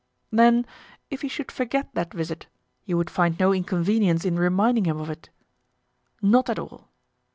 "Then, 0.31 0.65
if 1.11 1.21
he 1.21 1.27
should 1.27 1.51
forget 1.51 1.93
that 1.93 2.11
visit, 2.11 2.47
you 2.85 2.97
would 2.97 3.11
find 3.11 3.39
no 3.39 3.53
inconvenience 3.53 4.25
in 4.25 4.35
reminding 4.39 4.85
him 4.85 4.99
of 4.99 5.11
it?" 5.11 5.29
"Not 6.23 6.49
at 6.49 6.57
all." 6.57 6.89